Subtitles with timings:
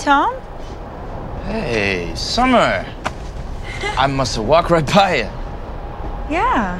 [0.00, 0.34] Tom.
[1.44, 2.86] Hey, Summer.
[3.98, 5.30] I must have walked right by you.
[6.30, 6.78] Yeah.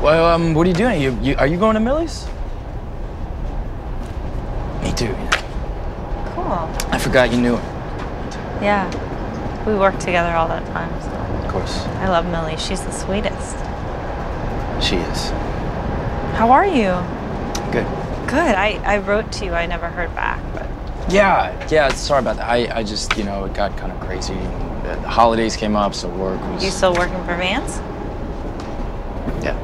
[0.00, 1.00] Well, um, what are you doing?
[1.02, 2.26] You, you, are you going to Millie's?
[4.82, 5.14] Me too.
[6.34, 6.70] Cool.
[6.92, 8.60] I forgot you knew her.
[8.62, 8.86] Yeah.
[9.66, 10.90] We work together all that time.
[11.02, 11.08] So.
[11.44, 12.56] Of course, I love Millie.
[12.56, 13.56] She's the sweetest.
[14.80, 15.30] she is.
[16.36, 16.92] How are you?
[17.72, 17.86] Good.
[18.28, 18.54] Good.
[18.54, 19.52] I, I wrote to you.
[19.54, 20.65] I never heard back, but
[21.08, 21.88] Yeah, yeah.
[21.88, 22.48] Sorry about that.
[22.48, 24.34] I, I just, you know, it got kind of crazy.
[24.34, 26.64] The holidays came up, so work was.
[26.64, 27.78] you still working for Vance?
[29.44, 29.56] Yeah.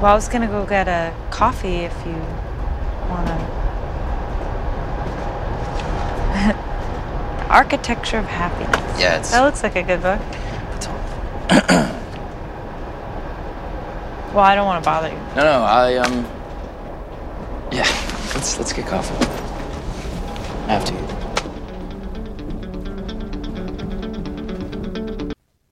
[0.00, 2.12] Well, I was gonna go get a coffee if you
[3.10, 3.36] wanna.
[7.50, 9.00] Architecture of Happiness.
[9.00, 9.30] Yeah, it's.
[9.30, 10.20] That looks like a good book.
[14.28, 15.16] Well, I don't want to bother you.
[15.34, 15.62] No, no.
[15.64, 16.24] I um.
[17.72, 17.88] Yeah.
[18.34, 19.47] Let's let's get coffee.
[20.68, 20.94] Have to.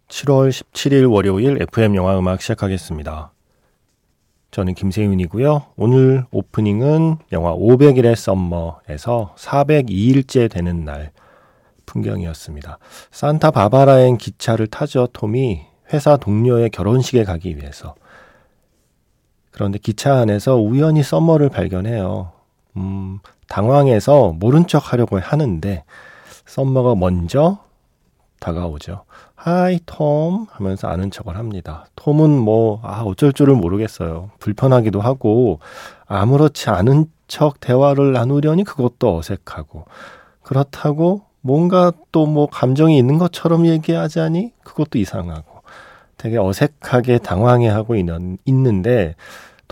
[0.08, 3.32] 7월 17일 월요일 FM 영화 음악 시작하겠습니다.
[4.50, 5.66] 저는 김세윤이고요.
[5.76, 11.12] 오늘 오프닝은 영화 500일의 썸머에서 402일째 되는 날
[11.84, 12.78] 풍경이었습니다.
[13.10, 15.60] 산타 바바라행 기차를 타죠, 톰이
[15.92, 17.94] 회사 동료의 결혼식에 가기 위해서.
[19.50, 22.32] 그런데 기차 안에서 우연히 썸머를 발견해요.
[22.78, 25.84] 음, 당황해서 모른 척 하려고 하는데
[26.46, 27.58] 썸머가 먼저
[28.40, 29.04] 다가오죠.
[29.34, 31.86] Hi 톰 하면서 아는 척을 합니다.
[31.96, 34.30] 톰은 뭐 아, 어쩔 줄을 모르겠어요.
[34.38, 35.60] 불편하기도 하고
[36.06, 39.84] 아무렇지 않은 척 대화를 나누려니 그것도 어색하고
[40.42, 45.62] 그렇다고 뭔가 또 뭐 감정이 있는 것처럼 얘기하자니 그것도 이상하고
[46.16, 49.14] 되게 어색하게 당황해 하고 있는, 있는데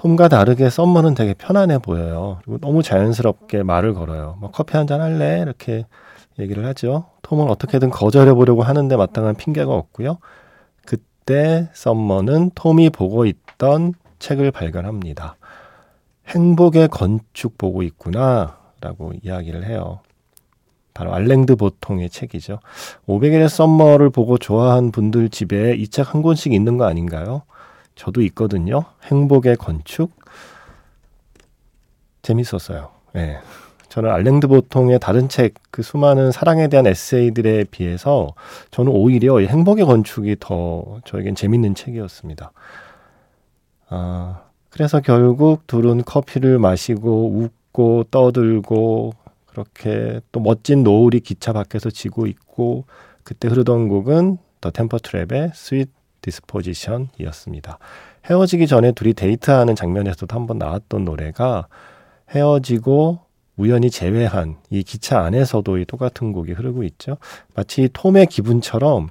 [0.05, 2.39] 톰과 다르게 썸머는 되게 편안해 보여요.
[2.45, 4.37] 그리고 너무 자연스럽게 말을 걸어요.
[4.39, 5.41] 뭐 커피 한 잔 할래?
[5.41, 5.87] 이렇게
[6.39, 7.07] 얘기를 하죠.
[7.23, 10.19] 톰은 어떻게든 거절해 보려고 하는데 마땅한 핑계가 없고요.
[10.85, 15.37] 그때 썸머는 톰이 보고 있던 책을 발견합니다.
[16.29, 20.01] 행복의 건축 보고 있구나 라고 이야기를 해요.
[20.93, 22.59] 바로 알랭드 보통의 책이죠.
[23.09, 27.43] 500일의 썸머를 보고 좋아한 분들 집에 이 책 한 권씩 있는 거 아닌가요?
[27.95, 28.85] 저도 있거든요.
[29.05, 30.11] 행복의 건축.
[32.23, 32.91] 재밌었어요.
[33.17, 33.39] 예.
[33.89, 38.35] 저는 알랭드 보통의 다른 책, 그 수많은 사랑에 대한 에세이들에 비해서
[38.73, 42.51] 저는 오히려 이 행복의 건축이 더 저에겐 재밌는 책이었습니다.
[43.91, 44.41] 아,
[44.71, 49.13] 그래서 결국 둘은 커피를 마시고 웃고 떠들고
[49.47, 52.87] 그렇게 또 멋진 노을이 기차 밖에서 지고 있고
[53.23, 55.91] 그때 흐르던 곡은 The Temper Trap의 Sweet
[56.25, 57.79] Disposition이었습니다.
[58.27, 61.69] 헤어지기 전에 둘이 데이트하는 장면에서도 한번 나왔던 노래가
[62.31, 63.21] 헤어지고
[63.57, 67.19] 우연히 재회한 이 기차 안에서도 이 똑같은 곡이 흐르고 있죠.
[67.55, 69.09] 마치 톰의 기분처럼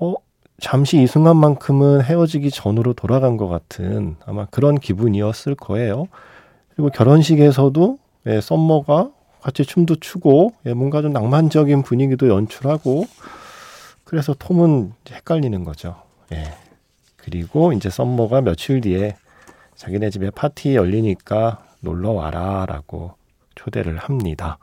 [0.00, 0.14] 어
[0.60, 6.08] 잠시 이 순간만큼은 헤어지기 전으로 돌아간 것 같은 아마 그런 기분이었을 거예요.
[6.74, 13.06] 그리고 결혼식에서도 예, 썸머가 같이 춤도 추고 예, 뭔가 좀 낭만적인 분위기도 연출하고
[14.04, 16.03] 그래서 톰은 헷갈리는 거죠.
[16.32, 16.54] 예.
[17.16, 19.16] 그리고 이제 썸머가 며칠 뒤에
[19.76, 23.14] 자기네 집에 파티 열리니까 놀러 와라라고
[23.54, 24.58] 초대를 합니다.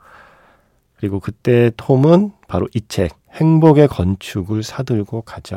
[0.96, 5.56] 그리고 그때 톰은 바로 이 책, 행복의 건축을 사들고 가죠.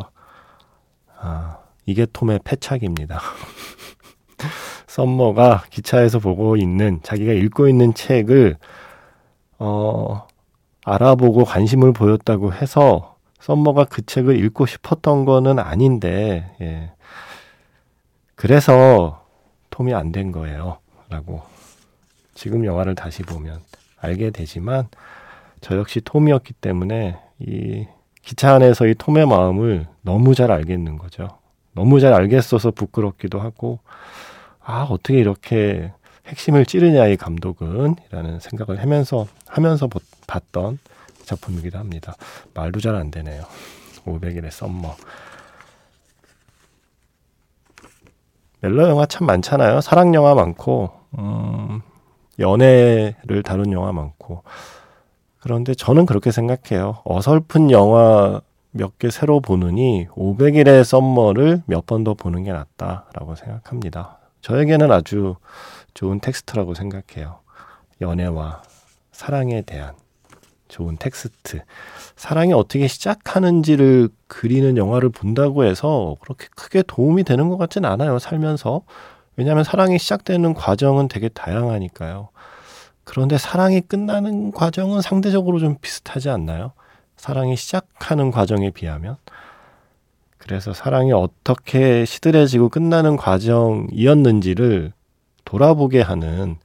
[1.19, 3.19] 아, 이게 톰의 패착입니다.
[4.87, 8.57] 썸머가 기차에서 보고 있는, 자기가 읽고 있는 책을,
[9.59, 10.27] 어,
[10.83, 13.14] 알아보고 관심을 보였다고 해서
[13.49, 16.91] 썸머가 그 책을 읽고 싶었던 거는 아닌데, 예.
[18.33, 19.23] 그래서
[19.69, 20.79] 톰이 안 된 거예요.
[21.09, 21.43] 라고
[22.33, 23.59] 지금 영화를 다시 보면
[23.99, 24.87] 알게 되지만
[25.61, 27.85] 저 역시 톰이었기 때문에 이
[28.23, 31.27] 기차 안에서 이 톰의 마음을 너무 잘 알겠는 거죠.
[31.73, 33.77] 너무 잘 알겠어서 부끄럽기도 하고
[34.63, 35.91] 아 어떻게 이렇게
[36.25, 40.79] 핵심을 찌르냐 이 감독은 이라는 생각을 하면서 하면서 보- 봤던
[41.25, 42.15] 작품이기도 합니다.
[42.53, 43.43] 말도 잘 안 되네요.
[44.05, 44.95] 500일의 썸머.
[48.61, 49.81] 멜로 영화 참 많잖아요.
[49.81, 51.81] 사랑 영화 많고, 음,
[52.39, 54.43] 연애를 다룬 영화 많고.
[55.39, 57.01] 그런데 저는 그렇게 생각해요.
[57.05, 64.17] 어설픈 영화 몇 개 새로 보느니 500일의 썸머를 몇 번 더 보는 게 낫다라고 생각합니다.
[64.41, 65.35] 저에게는 아주
[65.93, 67.39] 좋은 텍스트라고 생각해요.
[68.01, 68.63] 연애와
[69.11, 69.93] 사랑에 대한
[70.67, 71.61] 좋은 텍스트.
[72.15, 78.81] 사랑이 어떻게 시작하는지를 그리는 영화를 본다고 해서 그렇게 크게 도움이 되는 것 같진 않아요, 살면서.
[79.35, 82.29] 왜냐하면 사랑이 시작되는 과정은 되게 다양하니까요.
[83.03, 86.71] 그런데 사랑이 끝나는 과정은 상대적으로 좀 비슷하지 않나요?
[87.17, 89.17] 사랑이 시작하는 과정에 비하면.
[90.37, 94.93] 그래서 사랑이 어떻게 시들해지고 끝나는 과정이었는지를
[95.43, 96.57] 돌아보게 하는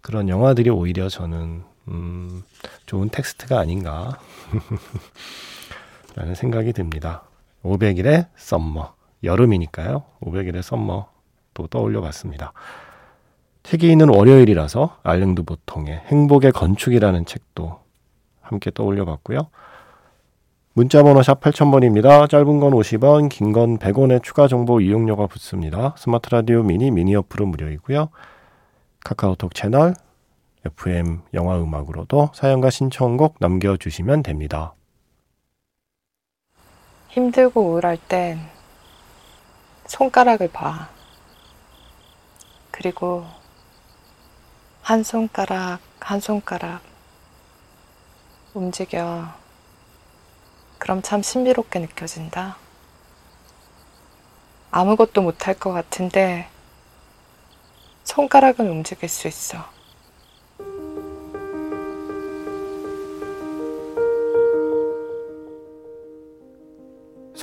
[0.00, 2.42] 그런 영화들이 오히려 저는 음,
[2.86, 4.18] 좋은 텍스트가 아닌가
[6.16, 7.22] 라는 생각이 듭니다.
[7.64, 10.04] 500일의 썸머 여름이니까요.
[10.20, 11.08] 500일의 썸머
[11.54, 12.52] 또 떠올려 봤습니다.
[13.62, 17.80] 책이 있는 월요일이라서 알랭드 보통의 행복의 건축이라는 책도
[18.40, 19.48] 함께 떠올려 봤고요.
[20.74, 22.28] 문자번호 샵 8000번입니다.
[22.28, 25.94] 짧은 건 50원, 긴 건 100원의 추가 정보 이용료가 붙습니다.
[25.98, 28.10] 스마트 라디오 미니 미니 어플은 무료이고요.
[29.02, 29.94] 카카오톡 채널
[30.66, 34.74] FM 영화 음악으로도 사연과 신청곡 남겨주시면 됩니다.
[37.08, 38.40] 힘들고 우울할 땐
[39.86, 40.88] 손가락을 봐.
[42.70, 43.24] 그리고
[44.82, 46.80] 한 손가락, 한 손가락
[48.54, 49.32] 움직여.
[50.78, 52.56] 그럼 참 신비롭게 느껴진다.
[54.70, 56.48] 아무것도 못할 것 같은데
[58.04, 59.75] 손가락은 움직일 수 있어.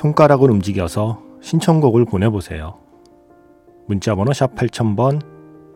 [0.04, 2.78] 손가락을 움직여서 신청곡을 보내보세요.
[3.86, 5.22] 문자번호 샵 8000번,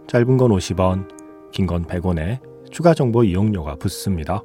[0.07, 1.09] 짧은 건 50원,
[1.51, 2.39] 긴 건 100원에
[2.71, 4.43] 추가 정보 이용료가 붙습니다.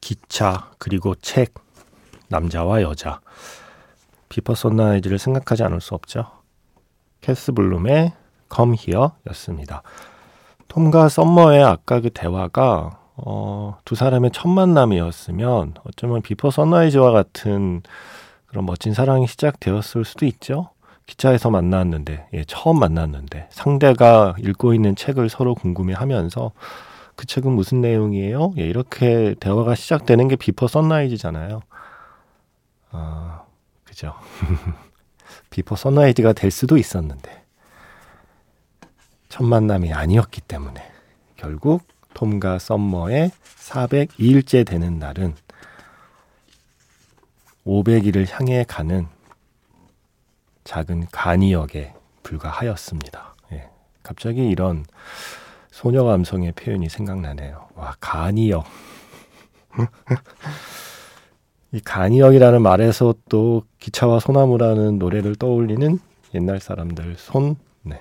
[0.00, 1.54] 기차, 그리고 책,
[2.28, 3.20] 남자와 여자.
[4.34, 6.26] Before Sunrise를 생각하지 않을 수 없죠.
[7.20, 8.12] 캐스 블룸의
[8.52, 9.82] Come Here 였습니다.
[10.66, 17.82] 톰과 썸머의 아까 그 대화가 어, 두 사람의 첫 만남이었으면 어쩌면 Before Sunrise와 같은
[18.46, 20.70] 그런 멋진 사랑이 시작되었을 수도 있죠.
[21.06, 26.50] 기차에서 만났는데, 예, 처음 만났는데 상대가 읽고 있는 책을 서로 궁금해하면서
[27.14, 28.54] 그 책은 무슨 내용이에요?
[28.58, 31.60] 예, 이렇게 대화가 시작되는 게 비퍼 선라이즈잖아요.
[32.90, 33.44] 아,
[33.94, 34.12] 그죠.
[35.50, 37.44] 비퍼 선라이즈가 될 수도 있었는데
[39.28, 40.84] 첫 만남이 아니었기 때문에
[41.36, 45.36] 결국 톰과 썸머의 402일째 되는 날은
[47.64, 49.06] 500일을 향해 가는
[50.64, 51.94] 작은 간이역에
[52.24, 53.34] 불과하였습니다.
[53.52, 53.68] 예,
[54.02, 54.84] 갑자기 이런
[55.70, 57.68] 소녀 감성의 표현이 생각나네요.
[57.76, 58.64] 와, 간이역.
[61.74, 65.98] 이 간이역이라는 말에서 또 기차와 소나무라는 노래를 떠올리는
[66.32, 68.00] 옛날 사람들 손, 네.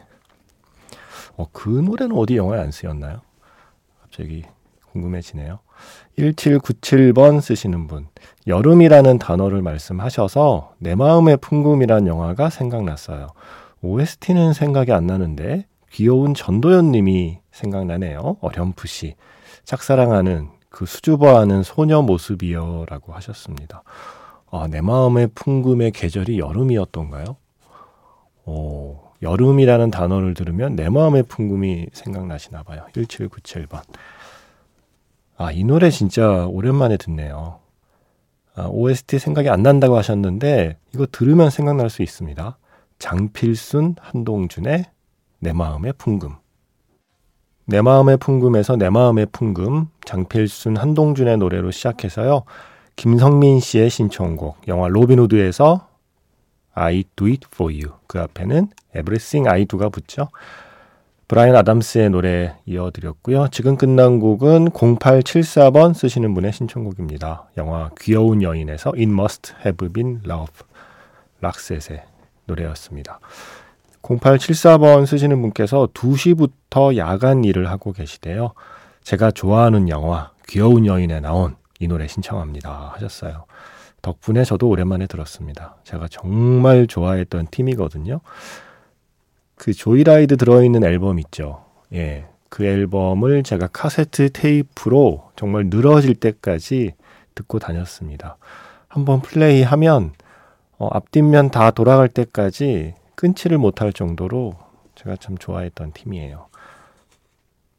[1.37, 3.21] 어, 그 노래는 어디 영화에 안 쓰였나요?
[3.99, 4.43] 갑자기
[4.91, 5.57] 궁금해지네요.
[6.19, 8.05] 1797번 쓰시는 분.
[8.45, 13.29] 여름이라는 단어를 말씀하셔서 내 마음의 풍금이란 영화가 생각났어요.
[13.81, 18.37] OST는 생각이 안 나는데 귀여운 전도연 님이 생각나네요.
[18.39, 19.15] 어렴풋이.
[19.65, 23.83] 짝사랑하는 그 수줍어하는 소녀 모습이여라고 하셨습니다.
[24.49, 27.37] 아, 내 마음의 풍금의 계절이 여름이었던가요?
[28.45, 32.87] 오, 여름이라는 단어를 들으면 내 마음의 풍금이 생각나시나 봐요.
[32.93, 33.83] 1797번.
[35.37, 37.59] 아, 이 노래 진짜 오랜만에 듣네요.
[38.55, 42.57] 아, OST 생각이 안 난다고 하셨는데 이거 들으면 생각날 수 있습니다.
[42.97, 44.85] 장필순, 한동준의
[45.37, 46.42] 내 마음의 풍금.
[47.73, 52.43] 내 마음의 풍금에서 내 마음의 풍금, 장필순, 한동준의 노래로 시작해서요.
[52.95, 55.87] 김성민 씨의 신청곡, 영화 로빈후드에서
[56.75, 57.97] I do it for you.
[58.05, 60.29] 그 앞에는 Everything I do가 붙죠.
[61.27, 63.47] 브라이언 아담스의 노래 이어드렸고요.
[63.47, 67.49] 지금 끝난 곡은 0874번 쓰시는 분의 신청곡입니다.
[67.57, 70.67] 영화 귀여운 여인에서 It Must Have Been Love.
[71.41, 72.03] 락셋의
[72.45, 73.19] 노래였습니다.
[74.03, 78.53] 0874번 쓰시는 분께서 2시부터 야간 일을 하고 계시대요.
[79.01, 83.45] 제가 좋아하는 영화 귀여운 여인에 나온 이 노래 신청합니다 하셨어요.
[84.01, 85.77] 덕분에 저도 오랜만에 들었습니다.
[85.83, 88.19] 제가 정말 좋아했던 팀이거든요.
[89.55, 91.63] 그 조이라이드 들어있는 앨범 있죠.
[91.93, 92.25] 예.
[92.49, 96.93] 그 앨범을 제가 카세트 테이프로 정말 늘어질 때까지
[97.33, 98.37] 듣고 다녔습니다.
[98.87, 100.11] 한번 플레이하면
[100.77, 104.53] 어, 앞뒷면 다 돌아갈 때까지 끊지를 못할 정도로
[104.95, 106.47] 제가 참 좋아했던 팀이에요.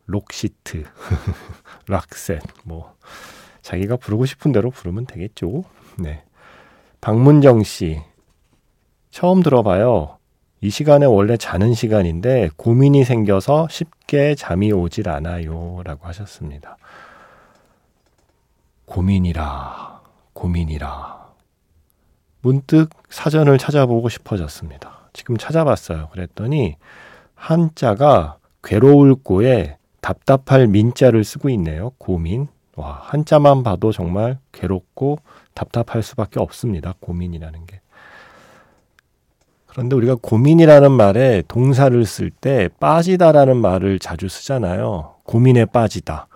[0.06, 0.84] 록시트,
[1.88, 2.94] 락셋, 뭐,
[3.62, 5.64] 자기가 부르고 싶은 대로 부르면 되겠죠.
[5.98, 6.22] 네.
[7.00, 8.00] 박문정 씨,
[9.10, 10.18] 처음 들어봐요.
[10.60, 15.82] 이 시간에 원래 자는 시간인데 고민이 생겨서 쉽게 잠이 오질 않아요.
[15.84, 16.78] 라고 하셨습니다.
[18.86, 20.00] 고민이라,
[20.32, 21.32] 고민이라.
[22.40, 24.93] 문득 사전을 찾아보고 싶어졌습니다.
[25.14, 26.08] 지금 찾아봤어요.
[26.12, 26.76] 그랬더니
[27.34, 31.92] 한자가 괴로울 고에 답답할 민자를 쓰고 있네요.
[31.96, 32.48] 고민.
[32.76, 35.20] 와, 한자만 봐도 정말 괴롭고
[35.54, 36.94] 답답할 수밖에 없습니다.
[37.00, 37.80] 고민이라는 게.
[39.66, 45.14] 그런데 우리가 고민이라는 말에 동사를 쓸 때 빠지다라는 말을 자주 쓰잖아요.
[45.24, 46.26] 고민에 빠지다.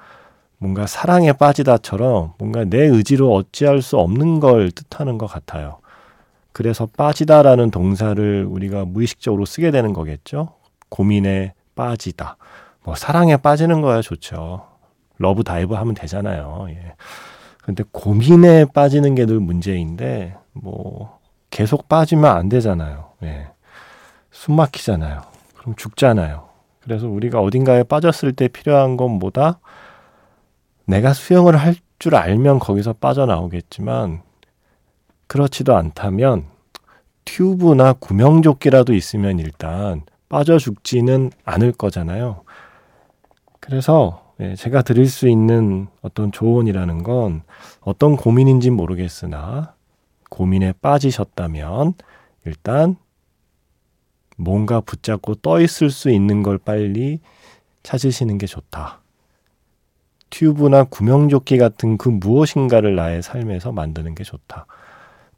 [0.58, 5.78] 뭔가 사랑에 빠지다처럼 뭔가 내 의지로 어찌할 수 없는 걸 뜻하는 것 같아요.
[6.58, 10.54] 그래서 빠지다라는 동사를 우리가 무의식적으로 쓰게 되는 거겠죠.
[10.88, 12.36] 고민에 빠지다.
[12.82, 14.66] 뭐 사랑에 빠지는 거야 좋죠.
[15.18, 16.66] Love Dive 하면 되잖아요.
[16.70, 16.94] 예.
[17.62, 23.10] 근데 고민에 빠지는 게 늘 문제인데 뭐 계속 빠지면 안 되잖아요.
[23.22, 23.46] 예.
[24.32, 25.20] 숨 막히잖아요.
[25.58, 26.48] 그럼 죽잖아요.
[26.80, 29.60] 그래서 우리가 어딘가에 빠졌을 때 필요한 건 뭐다?
[30.86, 34.22] 내가 수영을 할 줄 알면 거기서 빠져나오겠지만
[35.28, 36.46] 그렇지도 않다면
[37.24, 42.42] 튜브나 구명조끼라도 있으면 일단 빠져 죽지는 않을 거잖아요.
[43.60, 47.42] 그래서 예, 제가 드릴 수 있는 어떤 조언이라는 건
[47.80, 49.74] 어떤 고민인지 모르겠으나
[50.30, 51.94] 고민에 빠지셨다면
[52.44, 52.96] 일단
[54.36, 57.20] 뭔가 붙잡고 떠 있을 수 있는 걸 빨리
[57.82, 59.00] 찾으시는 게 좋다.
[60.30, 64.66] 튜브나 구명조끼 같은 그 무엇인가를 나의 삶에서 만드는 게 좋다.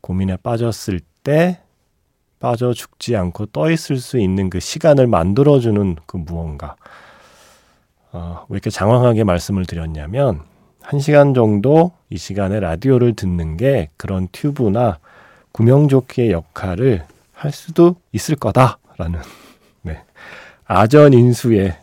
[0.00, 1.61] 고민에 빠졌을 때
[2.38, 6.76] 빠져 죽지 않고 떠 있을 수 있는 그 시간을 만들어주는 그 무언가.
[8.12, 10.42] 어, 왜 이렇게 장황하게 말씀을 드렸냐면,
[10.80, 14.99] 한 시간 정도 이 시간에 라디오를 듣는 게 그런 튜브나
[15.52, 19.21] 구명조끼의 역할을 할 수도 있을 거다라는
[19.83, 20.02] 네.
[20.64, 21.76] 아전인수의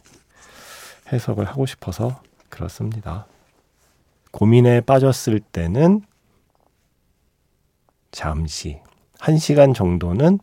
[1.12, 3.28] 해석을 하고 싶어서 그렇습니다.
[4.32, 6.02] 고민에 빠졌을 때는
[8.12, 8.80] 잠시
[9.20, 10.40] 한 시간 정도는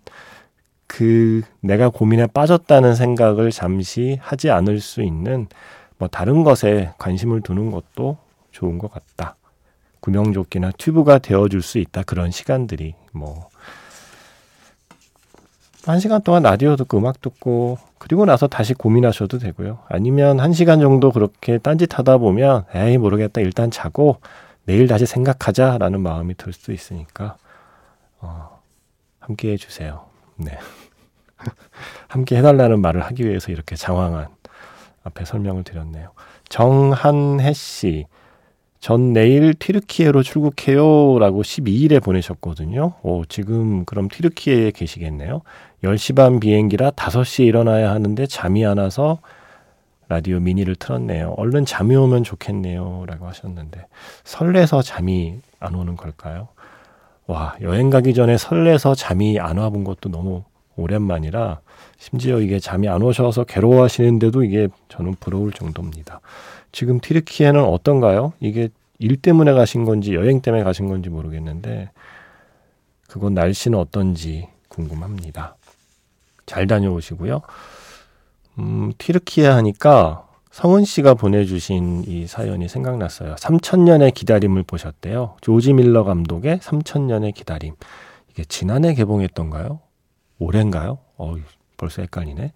[0.87, 5.49] 그 내가 고민에 빠졌다는 생각을 잠시 하지 않을 수 있는
[5.99, 8.19] 뭐 다른 것에 관심을 두는 것도
[8.53, 9.37] 좋은 것 같다.
[10.01, 12.03] 구명조끼나 튜브가 되어줄 수 있다.
[12.03, 13.49] 그런 시간들이 뭐.
[15.87, 19.81] 한 시간 동안 라디오 듣고 음악 듣고 그리고 나서 다시 고민하셔도 되고요.
[19.89, 24.19] 아니면 한 시간 정도 그렇게 딴짓 하다 보면 에이 모르겠다 일단 자고
[24.65, 27.37] 내일 다시 생각하자라는 마음이 들 수도 있으니까
[28.25, 28.61] 어,
[29.21, 30.05] 함께 해주세요.
[30.37, 30.59] 네.
[32.09, 34.29] 함께 해달라는 말을 하기 위해서 이렇게 장황한
[35.05, 36.13] 앞에 설명을 드렸네요.
[36.49, 38.07] 정한혜 씨.
[38.81, 41.19] 전 내일 티르키예로 출국해요.
[41.19, 42.95] 라고 12일에 보내셨거든요.
[43.03, 45.41] 오, 지금 그럼 티르키예에 계시겠네요.
[45.83, 49.21] 10시 반 비행기라 5시에 일어나야 하는데 잠이 안 와서
[50.09, 51.35] 라디오 미니를 틀었네요.
[51.39, 53.05] 얼른 잠이 오면 좋겠네요.
[53.07, 53.87] 라고 하셨는데,
[54.25, 56.49] 설레서 잠이 안 오는 걸까요?
[57.27, 60.45] 와, 여행 가기 전에 설레서 잠이 안 와 본 것도 너무
[60.77, 61.61] 오랜만이라,
[61.99, 66.21] 심지어 이게 잠이 안 오셔서 괴로워하시는데도 이게 저는 부러울 정도입니다.
[66.73, 68.33] 지금 티르키에는 어떤가요?
[68.41, 71.91] 이게 일 때문에 가신 건지 여행 때문에 가신 건지 모르겠는데
[73.09, 75.57] 그건 날씨는 어떤지 궁금합니다.
[76.47, 77.41] 잘 다녀오시고요.
[78.59, 83.35] 음, 티르키에 하니까 성은 씨가 보내주신 이 사연이 생각났어요.
[83.35, 85.35] 3천년의 기다림을 보셨대요.
[85.41, 87.75] 조지 밀러 감독의 3천년의 기다림.
[88.31, 89.81] 이게 지난해 개봉했던가요?
[90.39, 90.99] 올해인가요?
[91.17, 91.35] 어,
[91.77, 92.53] 벌써 헷갈리네.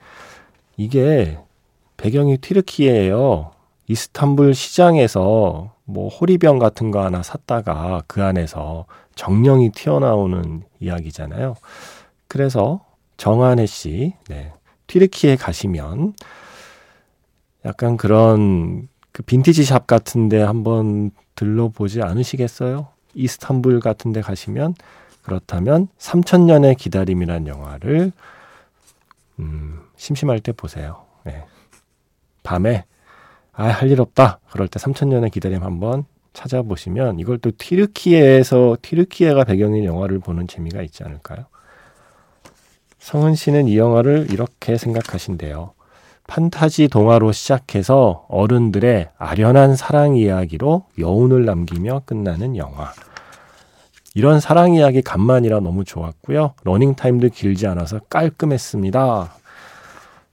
[0.76, 1.38] 이게
[1.96, 3.50] 배경이 티르키예요.
[3.88, 8.86] 이스탄불 시장에서 뭐 호리병 같은 거 하나 샀다가 그 안에서
[9.16, 11.56] 정령이 튀어나오는 이야기잖아요.
[12.28, 12.84] 그래서
[13.16, 14.52] 정한혜 씨, 네.
[14.86, 16.14] 튀르키에 가시면
[17.68, 22.88] 약간 그런 그 빈티지 샵 같은데 한번 들러보지 않으시겠어요?
[23.14, 24.74] 이스탄불 같은데 가시면
[25.22, 28.12] 그렇다면 3천년의 기다림이란 영화를
[29.38, 31.04] 음, 심심할 때 보세요.
[31.24, 31.44] 네.
[32.42, 32.84] 밤에
[33.52, 34.40] 아, 할 일 없다.
[34.50, 41.02] 그럴 때 3천년의 기다림 한번 찾아보시면 이걸 또 티르키에서 티르키에가 배경인 영화를 보는 재미가 있지
[41.04, 41.46] 않을까요?
[43.00, 45.72] 성은 씨는 이 영화를 이렇게 생각하신대요.
[46.28, 52.92] 판타지 동화로 시작해서 어른들의 아련한 사랑 이야기로 여운을 남기며 끝나는 영화.
[54.14, 56.54] 이런 사랑 이야기 간만이라 너무 좋았고요.
[56.64, 59.32] 러닝 타임도 길지 않아서 깔끔했습니다.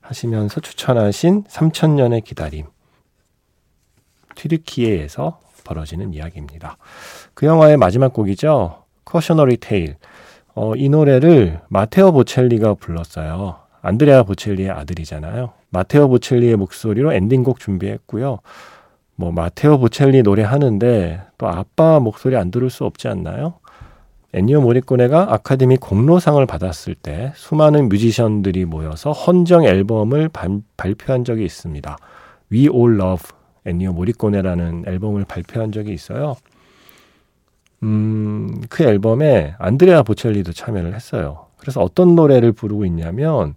[0.01, 2.65] 하시면서 추천하신 3천년의 기다림.
[4.35, 6.77] 튀르키예에서 벌어지는 이야기입니다.
[7.33, 8.83] 그 영화의 마지막 곡이죠.
[9.05, 9.95] Cautionary Tale.
[10.55, 13.59] 어, 이 노래를 마테오 보첼리가 불렀어요.
[13.81, 15.53] 안드레아 보첼리의 아들이잖아요.
[15.75, 18.39] 마테오 보첼리의 목소리로 엔딩곡 준비했고요.
[19.17, 23.55] 뭐 마테오 보첼리 노래 하는데 또 아빠 목소리 안 들을 수 없지 않나요?
[24.34, 31.98] 엔니오 모리꼬네가 아카데미 공로상을 받았을 때 수많은 뮤지션들이 모여서 헌정 앨범을 반, 발표한 적이 있습니다.
[32.51, 33.32] We All Love
[33.65, 36.36] 엔니오 모리꼬네라는 앨범을 발표한 적이 있어요.
[37.84, 41.48] 음, 그 앨범에 안드레아 보첼리도 참여를 했어요.
[41.58, 43.55] 그래서 어떤 노래를 부르고 있냐면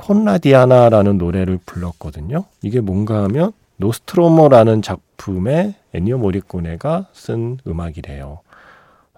[0.00, 2.44] 콘라디아나라는 노래를 불렀거든요.
[2.62, 8.40] 이게 뭔가 하면 노스트로머라는 작품에 애니오 모리꼬네가 쓴 음악이래요.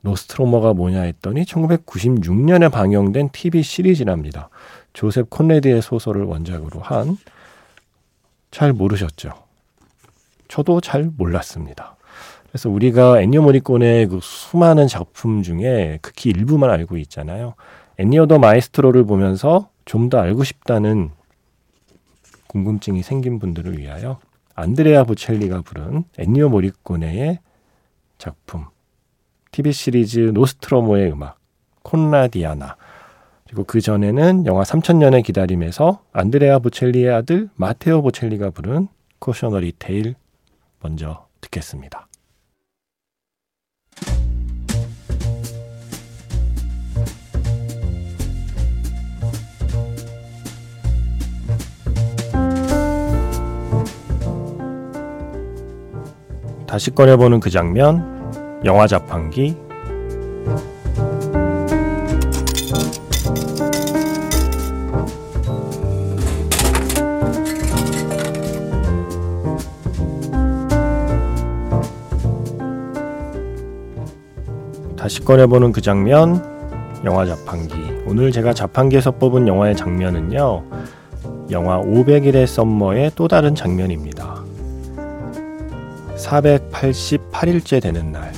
[0.03, 4.49] 노스트로머가 뭐냐 했더니 1996년에 방영된 TV 시리즈랍니다.
[4.93, 7.17] 조셉 콘레드의 소설을 원작으로 한
[8.53, 9.31] 잘 모르셨죠?
[10.47, 11.97] 저도 잘 몰랐습니다.
[12.49, 17.55] 그래서 우리가 애니오 모리꼬네의 그 수많은 작품 중에 극히 일부만 알고 있잖아요.
[17.99, 21.11] 엔니오 The Maestro를 보면서 좀 더 알고 싶다는
[22.47, 24.19] 궁금증이 생긴 분들을 위하여
[24.55, 27.39] 안드레아 보첼리가 부른 엔니오 모리꼬네의
[28.19, 28.67] 작품
[29.51, 31.39] TV 시리즈 노스트로모의 음악
[31.83, 32.77] 콘라디아나
[33.47, 40.14] 그리고 그 전에는 영화 3000년의 기다림에서 안드레아 보첼리의 아들 마테오 보첼리가 부른 Cautionary Tale
[40.81, 42.07] 먼저 듣겠습니다.
[56.73, 58.33] 다시 꺼내보는 그 장면,
[58.64, 59.55] 영화 자판기.
[74.97, 76.43] 다시 꺼내보는 그 장면,
[77.05, 77.75] 영화 자판기.
[78.07, 80.64] 오늘 제가 자판기에서 뽑은 영화의 장면은요,
[81.51, 84.32] 영화 500일의 썸머의 또 다른 장면입니다.
[86.33, 88.33] 488일째 되는 날.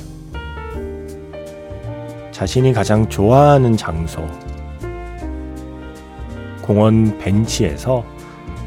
[2.33, 4.27] 자신이 가장 좋아하는 장소.
[6.61, 8.05] 공원 벤치에서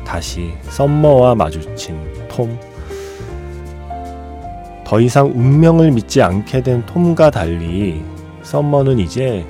[0.06, 2.58] 다시 썸머와 마주친 톰.
[4.86, 8.02] 더 이상 운명을 믿지 않게 된 톰과 달리
[8.44, 9.46] 썸머는 이제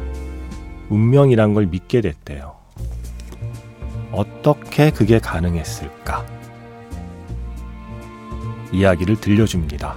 [0.90, 2.56] 운명이란 걸 믿게 됐대요.
[4.12, 6.26] 어떻게 그게 가능했을까?
[8.72, 9.96] 이야기를 들려줍니다.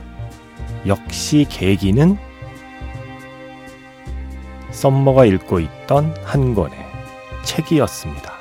[0.87, 2.17] 역시 계기는
[4.71, 6.79] 썸머가 읽고 있던 한 권의
[7.45, 8.33] 책이었습니다.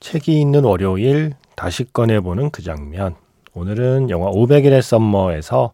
[0.00, 3.14] 책이 있는 월요일 다시 꺼내보는 그 장면.
[3.54, 5.72] 오늘은 영화 500일의 썸머에서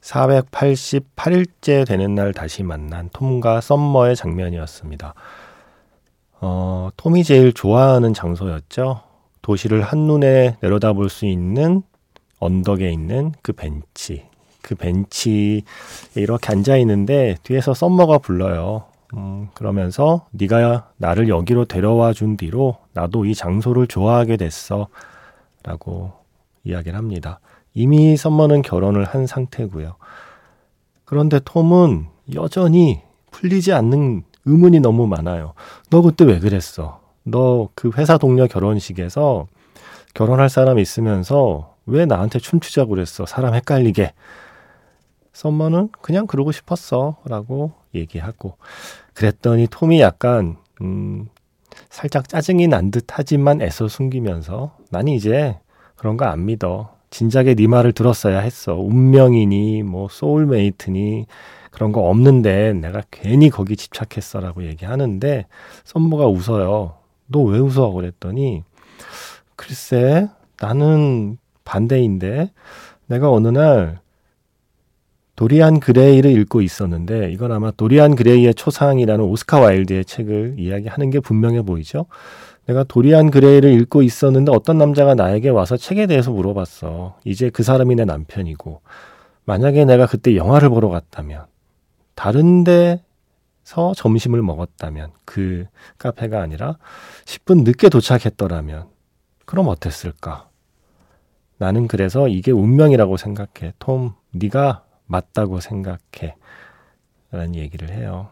[0.00, 5.14] 488일째 되는 날 다시 만난 톰과 썸머의 장면이었습니다.
[6.40, 9.02] 어, 톰이 제일 좋아하는 장소였죠.
[9.42, 11.82] 도시를 한눈에 내려다볼 수 있는
[12.40, 14.26] 언덕에 있는 그 벤치.
[14.62, 15.62] 그 벤치에
[16.16, 18.84] 이렇게 앉아 있는데 뒤에서 썸머가 불러요.
[19.14, 24.88] 음, 그러면서 네가 나를 여기로 데려와 준 뒤로 나도 이 장소를 좋아하게 됐어.
[25.62, 26.12] 라고
[26.64, 27.40] 이야기를 합니다.
[27.74, 29.94] 이미 썸머는 결혼을 한 상태고요.
[31.04, 35.54] 그런데 톰은 여전히 풀리지 않는 의문이 너무 많아요.
[35.90, 37.00] 너 그때 왜 그랬어?
[37.24, 39.46] 너 그 회사 동료 결혼식에서
[40.14, 43.26] 결혼할 사람 있으면서 왜 나한테 춤추자고 그랬어?
[43.26, 44.12] 사람 헷갈리게.
[45.32, 47.16] 썸머는 그냥 그러고 싶었어.
[47.24, 48.56] 라고 얘기하고.
[49.14, 51.28] 그랬더니 톰이 약간, 음,
[51.90, 55.58] 살짝 짜증이 난 듯 하지만 애써 숨기면서 나는 이제
[55.96, 56.94] 그런 거 안 믿어.
[57.10, 58.74] 진작에 네 말을 들었어야 했어.
[58.74, 61.26] 운명이니, 뭐, 소울메이트니,
[61.70, 65.46] 그런 거 없는데 내가 괜히 거기 집착했어라고 얘기하는데
[65.84, 66.94] 썸머가 웃어요.
[67.28, 67.90] 너 왜 웃어?
[67.90, 68.62] 그랬더니
[69.56, 70.28] 글쎄
[70.60, 72.50] 나는 반대인데
[73.08, 74.00] 내가 어느 날
[75.36, 81.62] 도리안 그레이를 읽고 있었는데 이건 아마 도리안 그레이의 초상이라는 오스카 와일드의 책을 이야기하는 게 분명해
[81.62, 82.06] 보이죠.
[82.64, 87.18] 내가 도리안 그레이를 읽고 있었는데 어떤 남자가 나에게 와서 책에 대해서 물어봤어.
[87.24, 88.80] 이제 그 사람이 내 남편이고
[89.44, 91.44] 만약에 내가 그때 영화를 보러 갔다면
[92.14, 95.66] 다른 데서 점심을 먹었다면 그
[95.98, 96.78] 카페가 아니라
[97.26, 98.86] 10분 늦게 도착했더라면
[99.44, 100.48] 그럼 어땠을까?
[101.58, 103.72] 나는 그래서 이게 운명이라고 생각해.
[103.78, 106.36] 톰, 네가 맞다고 생각해.
[107.30, 108.28] 라는 얘기를 해요.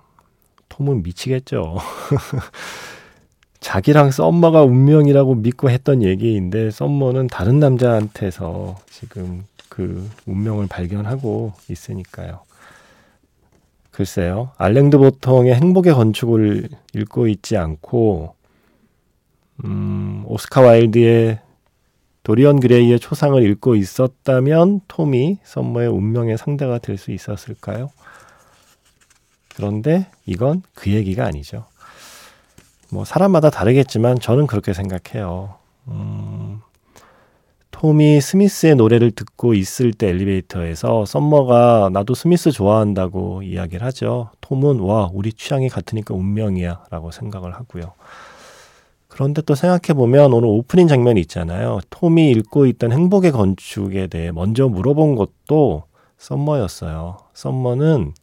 [0.69, 1.79] 톰은 미치겠죠.
[3.61, 12.43] 자기랑 썸머가 운명이라고 믿고 했던 얘기인데 썸머는 다른 남자한테서 지금 그 운명을 발견하고 있으니까요.
[13.91, 14.51] 글쎄요.
[14.59, 18.35] 알랭드 보통의 행복의 건축을 읽고 있지 않고
[19.65, 21.39] 음, 오스카 와일드의
[22.25, 27.91] 도리언 그레이의 초상을 읽고 있었다면 톰이 썸머의 운명의 상대가 될 수 있었을까요?
[29.55, 31.67] 그런데 이건 그 얘기가 아니죠.
[32.91, 35.57] 뭐 사람마다 다르겠지만 저는 그렇게 생각해요.
[35.89, 36.61] 음,
[37.71, 44.31] 톰이 스미스의 노래를 듣고 있을 때 엘리베이터에서 썸머가 나도 스미스 좋아한다고 이야기를 하죠.
[44.41, 47.93] 톰은 와 우리 취향이 같으니까 운명이야 라고 생각을 하고요.
[49.15, 51.79] 그런데 또 생각해보면 오늘 오프닝 장면이 있잖아요.
[51.89, 55.85] 톰이 읽고 있던 행복의 건축에 대해 먼저 물어본 것도
[56.19, 57.19] 썸머였어요.
[57.33, 58.15] 썸머는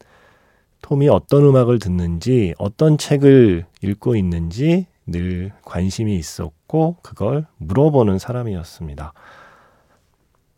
[0.82, 9.14] 톰이 어떤 음악을 듣는지, 어떤 책을 읽고 있는지 늘 관심이 있었고, 그걸 물어보는 사람이었습니다.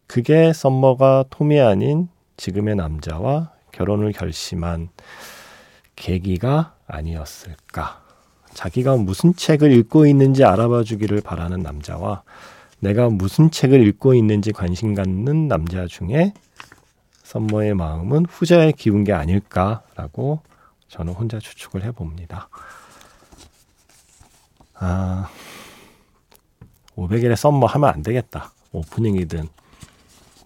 [0.08, 4.88] 그게 썸머가 톰이 아닌 지금의 남자와 결혼을 결심한
[5.94, 8.03] 계기가 아니었을까.
[8.54, 12.22] 자기가 무슨 책을 읽고 있는지 알아봐 주기를 바라는 남자와
[12.78, 16.32] 내가 무슨 책을 읽고 있는지 관심 갖는 남자 중에
[17.24, 20.40] 썸머의 마음은 후자에 기운 게 아닐까라고
[20.88, 22.48] 저는 혼자 추측을 해봅니다.
[24.74, 25.28] 아,
[26.96, 28.52] 500일의 썸머 하면 안 되겠다.
[28.72, 29.48] 오프닝이든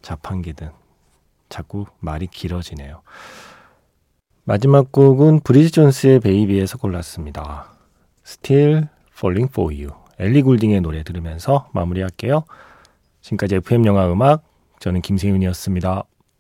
[0.03, 0.71] 자판기든
[1.49, 3.03] 자꾸 말이 길어지네요.
[4.45, 7.78] 마지막 곡은 브리지 존스의 베이비에서 골랐습니다.
[8.29, 12.45] Still Falling For You 엘리 굴딩의 노래 들으면서 마무리할게요.
[13.23, 14.45] 지금까지 FM 영화 음악
[14.81, 16.05] 저는 김세윤이었습니다.